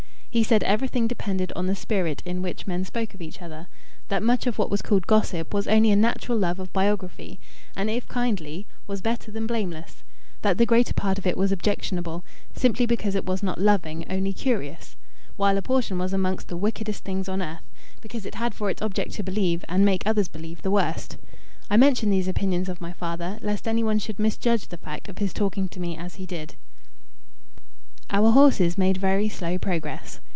He 0.31 0.43
said 0.45 0.63
everything 0.63 1.09
depended 1.09 1.51
on 1.57 1.67
the 1.67 1.75
spirit 1.75 2.21
in 2.25 2.41
which 2.41 2.65
men 2.65 2.85
spoke 2.85 3.13
of 3.13 3.21
each 3.21 3.41
other; 3.41 3.67
that 4.07 4.23
much 4.23 4.47
of 4.47 4.57
what 4.57 4.69
was 4.69 4.81
called 4.81 5.05
gossip 5.05 5.53
was 5.53 5.67
only 5.67 5.91
a 5.91 5.95
natural 5.97 6.37
love 6.37 6.57
of 6.57 6.71
biography, 6.71 7.37
and, 7.75 7.89
if 7.89 8.07
kindly, 8.07 8.65
was 8.87 9.01
better 9.01 9.29
than 9.29 9.45
blameless; 9.45 10.05
that 10.41 10.57
the 10.57 10.65
greater 10.65 10.93
part 10.93 11.17
of 11.17 11.27
it 11.27 11.35
was 11.35 11.51
objectionable, 11.51 12.23
simply 12.55 12.85
because 12.85 13.13
it 13.13 13.25
was 13.25 13.43
not 13.43 13.59
loving, 13.59 14.05
only 14.09 14.31
curious; 14.31 14.95
while 15.35 15.57
a 15.57 15.61
portion 15.61 15.97
was 15.97 16.13
amongst 16.13 16.47
the 16.47 16.55
wickedest 16.55 17.03
things 17.03 17.27
on 17.27 17.41
earth, 17.41 17.69
because 17.99 18.25
it 18.25 18.35
had 18.35 18.55
for 18.55 18.69
its 18.69 18.81
object 18.81 19.11
to 19.11 19.23
believe 19.23 19.65
and 19.67 19.83
make 19.83 20.03
others 20.05 20.29
believe 20.29 20.61
the 20.61 20.71
worst. 20.71 21.17
I 21.69 21.75
mention 21.75 22.09
these 22.09 22.29
opinions 22.29 22.69
of 22.69 22.79
my 22.79 22.93
father, 22.93 23.37
lest 23.41 23.67
anyone 23.67 23.99
should 23.99 24.17
misjudge 24.17 24.69
the 24.69 24.77
fact 24.77 25.09
of 25.09 25.17
his 25.17 25.33
talking 25.33 25.67
to 25.67 25.81
me 25.81 25.97
as 25.97 26.15
he 26.15 26.25
did. 26.25 26.55
Our 28.13 28.31
horses 28.31 28.77
made 28.77 28.97
very 28.97 29.29
slow 29.29 29.57
progress. 29.57 30.19